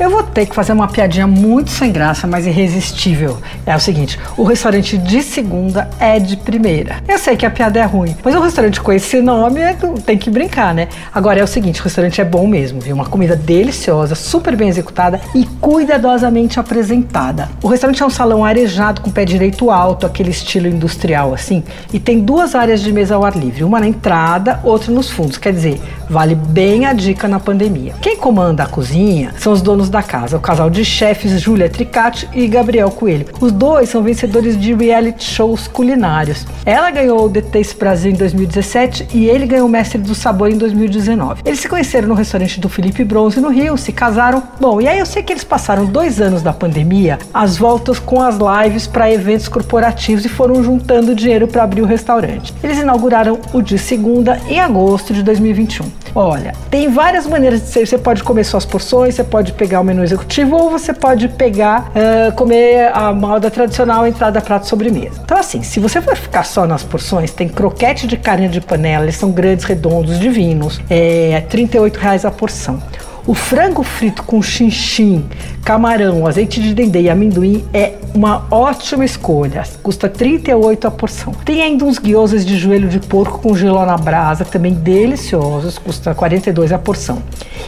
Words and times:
Eu 0.00 0.08
vou 0.08 0.22
ter 0.22 0.46
que 0.46 0.54
fazer 0.54 0.72
uma 0.72 0.88
piadinha 0.88 1.26
muito 1.26 1.68
sem 1.68 1.92
graça, 1.92 2.26
mas 2.26 2.46
irresistível. 2.46 3.36
É 3.66 3.76
o 3.76 3.78
seguinte: 3.78 4.18
o 4.34 4.44
restaurante 4.44 4.96
de 4.96 5.22
segunda 5.22 5.90
é 6.00 6.18
de 6.18 6.38
primeira. 6.38 7.02
Eu 7.06 7.18
sei 7.18 7.36
que 7.36 7.44
a 7.44 7.50
piada 7.50 7.78
é 7.78 7.84
ruim, 7.84 8.16
mas 8.24 8.34
um 8.34 8.40
restaurante 8.40 8.80
com 8.80 8.90
esse 8.90 9.20
nome 9.20 9.60
é, 9.60 9.76
tem 10.06 10.16
que 10.16 10.30
brincar, 10.30 10.72
né? 10.72 10.88
Agora 11.14 11.38
é 11.38 11.44
o 11.44 11.46
seguinte: 11.46 11.82
o 11.82 11.84
restaurante 11.84 12.18
é 12.18 12.24
bom 12.24 12.46
mesmo, 12.46 12.80
viu? 12.80 12.94
Uma 12.94 13.04
comida 13.04 13.36
deliciosa, 13.36 14.14
super 14.14 14.56
bem 14.56 14.70
executada 14.70 15.20
e 15.34 15.44
cuidadosamente 15.60 16.58
apresentada. 16.58 17.50
O 17.62 17.68
restaurante 17.68 18.02
é 18.02 18.06
um 18.06 18.10
salão 18.10 18.42
arejado 18.42 19.02
com 19.02 19.10
pé 19.10 19.26
direito 19.26 19.70
alto, 19.70 20.06
aquele 20.06 20.30
estilo 20.30 20.66
industrial 20.66 21.34
assim, 21.34 21.62
e 21.92 22.00
tem 22.00 22.20
duas 22.20 22.54
áreas 22.54 22.80
de 22.80 22.90
mesa 22.90 23.16
ao 23.16 23.24
ar 23.24 23.36
livre, 23.36 23.64
uma 23.64 23.78
na 23.78 23.86
entrada, 23.86 24.60
outra 24.64 24.90
nos 24.90 25.10
fundos. 25.10 25.36
Quer 25.36 25.52
dizer, 25.52 25.78
vale 26.08 26.34
bem 26.34 26.86
a 26.86 26.94
dica 26.94 27.28
na 27.28 27.38
pandemia. 27.38 27.92
Quem 28.00 28.16
comanda 28.20 28.64
a 28.64 28.66
cozinha 28.66 29.32
são 29.38 29.52
os 29.52 29.62
donos 29.62 29.88
da 29.88 30.02
casa, 30.02 30.36
o 30.36 30.40
casal 30.40 30.68
de 30.68 30.84
chefes 30.84 31.40
Júlia 31.40 31.70
Tricati 31.70 32.28
e 32.34 32.46
Gabriel 32.46 32.90
Coelho. 32.90 33.26
Os 33.40 33.50
dois 33.50 33.88
são 33.88 34.02
vencedores 34.02 34.60
de 34.60 34.74
reality 34.74 35.24
shows 35.24 35.66
culinários. 35.66 36.46
Ela 36.66 36.90
ganhou 36.90 37.24
o 37.24 37.30
The 37.30 37.40
Taste 37.40 37.76
Brasil 37.76 38.12
em 38.12 38.14
2017 38.14 39.08
e 39.14 39.26
ele 39.26 39.46
ganhou 39.46 39.66
o 39.66 39.70
Mestre 39.70 39.98
do 39.98 40.14
Sabor 40.14 40.50
em 40.50 40.58
2019. 40.58 41.42
Eles 41.44 41.60
se 41.60 41.68
conheceram 41.68 42.08
no 42.08 42.14
restaurante 42.14 42.60
do 42.60 42.68
Felipe 42.68 43.02
Bronze 43.02 43.40
no 43.40 43.48
Rio, 43.48 43.76
se 43.78 43.90
casaram. 43.90 44.42
Bom, 44.60 44.80
e 44.80 44.86
aí 44.86 44.98
eu 44.98 45.06
sei 45.06 45.22
que 45.22 45.32
eles 45.32 45.44
passaram 45.44 45.86
dois 45.86 46.20
anos 46.20 46.42
da 46.42 46.52
pandemia, 46.52 47.18
as 47.32 47.56
voltas 47.56 47.98
com 47.98 48.20
as 48.20 48.36
lives 48.36 48.86
para 48.86 49.10
eventos 49.10 49.48
corporativos 49.48 50.26
e 50.26 50.28
foram 50.28 50.62
juntando 50.62 51.14
dinheiro 51.14 51.48
para 51.48 51.64
abrir 51.64 51.80
o 51.80 51.86
restaurante. 51.86 52.52
Eles 52.62 52.78
inauguraram 52.78 53.38
o 53.54 53.62
de 53.62 53.78
segunda 53.78 54.38
em 54.46 54.60
agosto 54.60 55.14
de 55.14 55.22
2021. 55.22 55.86
Olha, 56.14 56.52
tem 56.70 56.88
várias 56.88 57.26
maneiras 57.26 57.60
de 57.60 57.68
ser. 57.68 57.86
Você 57.86 57.98
pode 57.98 58.22
comer 58.22 58.44
suas 58.44 58.64
porções, 58.64 59.14
você 59.14 59.24
pode 59.24 59.52
pegar 59.52 59.80
o 59.80 59.84
menu 59.84 60.02
executivo 60.02 60.56
ou 60.56 60.70
você 60.70 60.92
pode 60.92 61.28
pegar, 61.28 61.90
uh, 61.90 62.32
comer 62.34 62.90
a 62.92 63.12
moda 63.12 63.50
tradicional, 63.50 64.06
entrada, 64.06 64.40
prato, 64.40 64.66
sobremesa. 64.66 65.20
Então, 65.24 65.36
assim, 65.36 65.62
se 65.62 65.78
você 65.78 66.00
for 66.00 66.16
ficar 66.16 66.44
só 66.44 66.66
nas 66.66 66.82
porções, 66.82 67.30
tem 67.30 67.48
croquete 67.48 68.06
de 68.06 68.16
carne 68.16 68.48
de 68.48 68.60
panela, 68.60 69.04
eles 69.04 69.16
são 69.16 69.30
grandes, 69.30 69.64
redondos, 69.64 70.18
divinos, 70.18 70.80
é 70.88 71.40
38 71.48 71.96
reais 71.96 72.24
a 72.24 72.30
porção. 72.30 72.82
O 73.30 73.34
frango 73.34 73.84
frito 73.84 74.24
com 74.24 74.42
chinchim, 74.42 75.24
camarão, 75.64 76.26
azeite 76.26 76.60
de 76.60 76.74
dendê 76.74 77.02
e 77.02 77.08
amendoim 77.08 77.64
é 77.72 77.92
uma 78.12 78.44
ótima 78.50 79.04
escolha. 79.04 79.62
Custa 79.84 80.08
38 80.08 80.88
a 80.88 80.90
porção. 80.90 81.32
Tem 81.44 81.62
ainda 81.62 81.84
uns 81.84 81.96
guiosas 81.96 82.44
de 82.44 82.58
joelho 82.58 82.88
de 82.88 82.98
porco 82.98 83.38
com 83.38 83.54
gelo 83.54 83.86
na 83.86 83.96
brasa, 83.96 84.44
também 84.44 84.74
deliciosos, 84.74 85.78
custa 85.78 86.12
42 86.12 86.72
a 86.72 86.78
porção. 86.80 87.22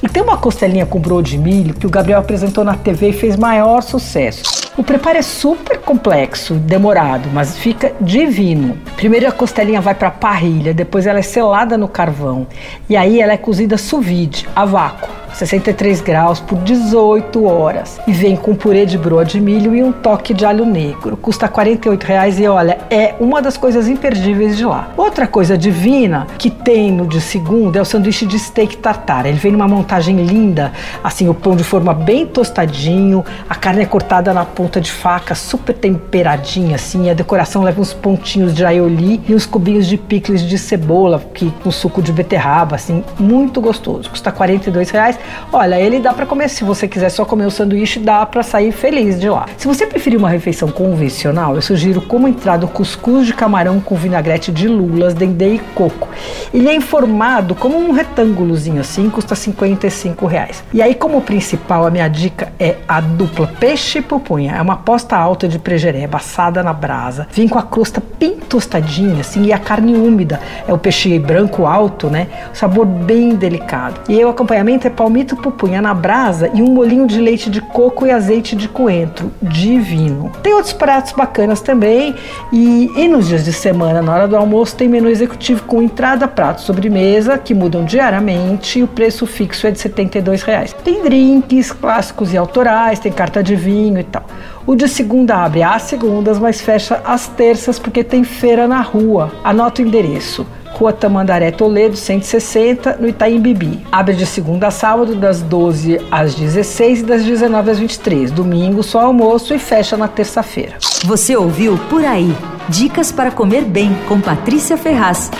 E 0.00 0.08
tem 0.08 0.22
uma 0.22 0.36
costelinha 0.36 0.86
com 0.86 1.00
broa 1.00 1.24
de 1.24 1.36
milho 1.36 1.74
que 1.74 1.88
o 1.88 1.90
Gabriel 1.90 2.20
apresentou 2.20 2.62
na 2.62 2.76
TV 2.76 3.08
e 3.08 3.12
fez 3.12 3.34
maior 3.34 3.82
sucesso. 3.82 4.70
O 4.76 4.84
preparo 4.84 5.18
é 5.18 5.22
super 5.22 5.80
complexo, 5.80 6.54
demorado, 6.54 7.30
mas 7.34 7.58
fica 7.58 7.92
divino. 8.00 8.78
Primeiro 8.94 9.26
a 9.26 9.32
costelinha 9.32 9.80
vai 9.80 9.96
para 9.96 10.06
a 10.06 10.12
parrilha, 10.12 10.72
depois 10.72 11.04
ela 11.04 11.18
é 11.18 11.22
selada 11.22 11.76
no 11.76 11.88
carvão 11.88 12.46
e 12.88 12.96
aí 12.96 13.20
ela 13.20 13.32
é 13.32 13.36
cozida 13.36 13.76
sous 13.76 14.06
vide, 14.06 14.48
a 14.54 14.64
vácuo. 14.64 15.17
63 15.38 16.00
graus 16.00 16.40
por 16.40 16.58
18 16.58 17.44
horas 17.44 18.00
e 18.08 18.12
vem 18.12 18.34
com 18.34 18.56
purê 18.56 18.84
de 18.84 18.98
broa 18.98 19.24
de 19.24 19.40
milho 19.40 19.72
e 19.72 19.84
um 19.84 19.92
toque 19.92 20.34
de 20.34 20.44
alho 20.44 20.66
negro. 20.66 21.16
Custa 21.16 21.46
48 21.46 22.04
reais 22.04 22.40
e 22.40 22.48
olha, 22.48 22.78
é 22.90 23.14
uma 23.20 23.40
das 23.40 23.56
coisas 23.56 23.86
imperdíveis 23.86 24.56
de 24.56 24.64
lá. 24.64 24.90
Outra 24.96 25.28
coisa 25.28 25.56
divina 25.56 26.26
que 26.36 26.50
tem 26.50 26.90
no 26.90 27.06
de 27.06 27.20
segunda 27.20 27.78
é 27.78 27.82
o 27.82 27.84
sanduíche 27.84 28.26
de 28.26 28.36
steak 28.36 28.78
tartar. 28.78 29.26
Ele 29.26 29.38
vem 29.38 29.52
numa 29.52 29.68
montagem 29.68 30.16
linda, 30.16 30.72
assim, 31.04 31.28
o 31.28 31.34
pão 31.34 31.54
de 31.54 31.62
forma 31.62 31.94
bem 31.94 32.26
tostadinho, 32.26 33.24
a 33.48 33.54
carne 33.54 33.82
é 33.82 33.86
cortada 33.86 34.34
na 34.34 34.44
ponta 34.44 34.80
de 34.80 34.90
faca, 34.90 35.36
super 35.36 35.72
temperadinha, 35.72 36.74
assim, 36.74 37.10
a 37.10 37.14
decoração 37.14 37.62
leva 37.62 37.80
uns 37.80 37.92
pontinhos 37.92 38.52
de 38.52 38.64
aioli 38.64 39.20
e 39.28 39.34
uns 39.36 39.46
cubinhos 39.46 39.86
de 39.86 39.96
picles 39.96 40.42
de 40.42 40.58
cebola 40.58 41.22
que, 41.32 41.52
com 41.62 41.70
suco 41.70 42.02
de 42.02 42.12
beterraba, 42.12 42.74
assim, 42.74 43.04
muito 43.20 43.60
gostoso. 43.60 44.10
Custa 44.10 44.32
42 44.32 44.90
reais 44.90 45.16
Olha, 45.52 45.80
ele 45.80 45.98
dá 45.98 46.12
para 46.12 46.26
comer, 46.26 46.48
se 46.48 46.64
você 46.64 46.86
quiser 46.86 47.08
só 47.08 47.24
comer 47.24 47.46
o 47.46 47.50
sanduíche, 47.50 47.98
dá 47.98 48.24
para 48.26 48.42
sair 48.42 48.72
feliz 48.72 49.18
de 49.18 49.28
lá. 49.28 49.46
Se 49.56 49.66
você 49.66 49.86
preferir 49.86 50.18
uma 50.18 50.28
refeição 50.28 50.68
convencional, 50.68 51.54
eu 51.54 51.62
sugiro 51.62 52.02
como 52.02 52.28
entrada 52.28 52.64
o 52.64 52.68
cuscuz 52.68 53.26
de 53.26 53.34
camarão 53.34 53.80
com 53.80 53.94
vinagrete 53.94 54.52
de 54.52 54.68
lulas, 54.68 55.14
dendê 55.14 55.54
e 55.54 55.58
coco. 55.74 56.08
Ele 56.52 56.68
é 56.68 56.74
informado 56.74 57.54
como 57.54 57.78
um 57.78 57.92
retângulozinho 57.92 58.80
assim, 58.80 59.10
custa 59.10 59.34
55 59.34 60.26
reais. 60.26 60.62
E 60.72 60.82
aí, 60.82 60.94
como 60.94 61.20
principal, 61.22 61.86
a 61.86 61.90
minha 61.90 62.08
dica 62.08 62.52
é 62.58 62.76
a 62.86 63.00
dupla 63.00 63.46
peixe 63.58 63.98
e 63.98 64.02
pupunha. 64.02 64.54
É 64.56 64.62
uma 64.62 64.76
posta 64.76 65.16
alta 65.16 65.48
de 65.48 65.58
prejereba 65.58 66.18
assada 66.18 66.62
na 66.62 66.72
brasa. 66.72 67.26
Vem 67.32 67.48
com 67.48 67.58
a 67.58 67.62
crosta 67.62 68.02
bem 68.18 68.36
tostadinha, 68.36 69.20
assim, 69.20 69.44
e 69.44 69.52
a 69.52 69.58
carne 69.58 69.94
úmida. 69.94 70.40
É 70.66 70.72
o 70.72 70.78
peixe 70.78 71.18
branco 71.18 71.66
alto, 71.66 72.08
né? 72.08 72.28
Sabor 72.52 72.86
bem 72.86 73.34
delicado. 73.34 74.00
E 74.08 74.16
aí, 74.16 74.24
o 74.24 74.28
acompanhamento 74.28 74.86
é 74.86 74.90
palmito 74.90 75.07
palmito 75.08 75.34
pupunha 75.36 75.80
na 75.80 75.94
brasa 75.94 76.50
e 76.52 76.60
um 76.60 76.66
molinho 76.66 77.06
de 77.06 77.18
leite 77.18 77.48
de 77.48 77.62
coco 77.62 78.06
e 78.06 78.10
azeite 78.10 78.54
de 78.54 78.68
coentro. 78.68 79.32
Divino. 79.40 80.30
Tem 80.42 80.52
outros 80.52 80.74
pratos 80.74 81.12
bacanas 81.12 81.62
também. 81.62 82.14
E, 82.52 82.90
e 82.94 83.08
nos 83.08 83.26
dias 83.26 83.42
de 83.42 83.52
semana, 83.54 84.02
na 84.02 84.12
hora 84.12 84.28
do 84.28 84.36
almoço, 84.36 84.76
tem 84.76 84.86
menu 84.86 85.08
executivo 85.08 85.62
com 85.62 85.82
entrada, 85.82 86.28
prato, 86.28 86.60
sobremesa, 86.60 87.38
que 87.38 87.54
mudam 87.54 87.86
diariamente 87.86 88.80
e 88.80 88.82
o 88.82 88.86
preço 88.86 89.26
fixo 89.26 89.66
é 89.66 89.70
de 89.70 89.80
72 89.80 90.42
reais. 90.42 90.76
Tem 90.84 91.02
drinks 91.02 91.72
clássicos 91.72 92.34
e 92.34 92.36
autorais, 92.36 92.98
tem 92.98 93.10
carta 93.10 93.42
de 93.42 93.56
vinho 93.56 93.98
e 93.98 94.04
tal. 94.04 94.26
O 94.66 94.76
de 94.76 94.86
segunda 94.86 95.36
abre 95.36 95.62
às 95.62 95.82
segundas, 95.84 96.38
mas 96.38 96.60
fecha 96.60 97.00
às 97.02 97.26
terças 97.28 97.78
porque 97.78 98.04
tem 98.04 98.24
feira 98.24 98.68
na 98.68 98.82
rua. 98.82 99.32
Anota 99.42 99.80
o 99.80 99.86
endereço 99.86 100.46
Rua 100.72 100.92
Tamandaré 100.92 101.50
Toledo, 101.50 101.96
160, 101.96 102.96
no 103.00 103.08
Itaim 103.08 103.40
Bibi. 103.40 103.86
Abre 103.90 104.14
de 104.14 104.26
segunda 104.26 104.68
a 104.68 104.70
sábado, 104.70 105.14
das 105.14 105.42
12 105.42 106.00
às 106.10 106.34
16 106.34 107.00
e 107.00 107.02
das 107.04 107.24
19 107.24 107.70
às 107.70 107.78
23. 107.78 108.30
Domingo 108.30 108.82
só 108.82 109.00
almoço 109.00 109.54
e 109.54 109.58
fecha 109.58 109.96
na 109.96 110.08
terça-feira. 110.08 110.78
Você 111.04 111.36
ouviu 111.36 111.78
Por 111.88 112.04
Aí. 112.04 112.32
Dicas 112.68 113.10
para 113.10 113.30
comer 113.30 113.64
bem 113.64 113.96
com 114.06 114.20
Patrícia 114.20 114.76
Ferraz. 114.76 115.30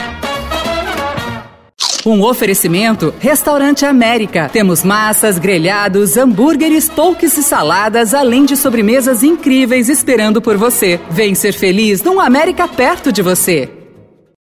Um 2.07 2.23
oferecimento 2.23 3.13
Restaurante 3.21 3.85
América. 3.85 4.49
Temos 4.51 4.83
massas, 4.83 5.39
grelhados, 5.39 6.17
hambúrgueres, 6.17 6.89
polques 6.89 7.37
e 7.37 7.43
saladas, 7.43 8.15
além 8.15 8.45
de 8.47 8.57
sobremesas 8.57 9.23
incríveis 9.23 9.89
esperando 9.89 10.41
por 10.41 10.57
você. 10.57 10.99
Vem 11.11 11.35
ser 11.35 11.53
feliz 11.53 12.03
num 12.03 12.19
América 12.19 12.67
perto 12.67 13.13
de 13.13 13.21
você. 13.21 13.78